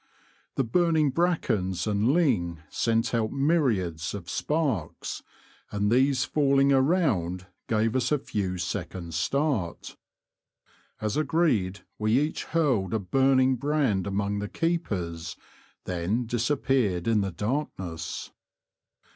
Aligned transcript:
The 0.55 0.63
burning 0.63 1.11
brackens 1.11 1.85
and 1.85 2.11
ling 2.11 2.63
sent 2.71 3.13
out 3.13 3.31
myriads 3.31 4.15
of 4.15 4.31
sparks, 4.31 5.21
and 5.71 5.91
these 5.91 6.25
falling 6.25 6.71
around 6.73 7.45
gave 7.67 7.95
us 7.95 8.11
a 8.11 8.17
few 8.17 8.57
seconds' 8.57 9.15
start. 9.15 9.97
As 11.01 11.17
agreed, 11.17 11.81
we 11.99 12.19
each 12.19 12.45
hurled 12.45 12.95
a 12.95 12.99
burning 12.99 13.57
brand 13.57 14.07
among 14.07 14.39
the 14.39 14.49
keepers, 14.49 15.35
then 15.85 16.25
disap 16.25 16.63
peared 16.63 17.07
in 17.07 17.21
the 17.21 17.31
darkness. 17.31 18.31